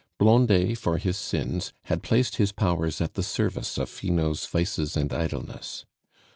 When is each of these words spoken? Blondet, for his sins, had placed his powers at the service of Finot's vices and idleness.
Blondet, 0.17 0.79
for 0.79 0.97
his 0.97 1.15
sins, 1.15 1.73
had 1.83 2.01
placed 2.01 2.37
his 2.37 2.51
powers 2.51 3.01
at 3.01 3.13
the 3.13 3.21
service 3.21 3.77
of 3.77 3.87
Finot's 3.87 4.47
vices 4.47 4.97
and 4.97 5.13
idleness. 5.13 5.85